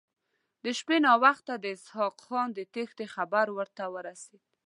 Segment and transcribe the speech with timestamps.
[0.63, 4.41] د شپې ناوخته د اسحق خان د تېښتې خبر ورته ورسېد.